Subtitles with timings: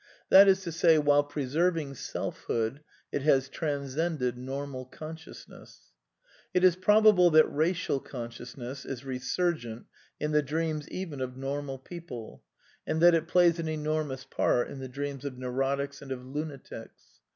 [0.29, 5.91] That is to say, while preserving selfhood, it has trans cended normal consciousness.
[5.93, 9.85] ^ It is probable that racial consciousness is resurgent
[10.19, 12.43] in the t/ q i dreams even of normal people,
[12.87, 16.11] and that it plays an enor ^«* mous part in the dreams of neurotics and
[16.11, 17.19] of lunatics.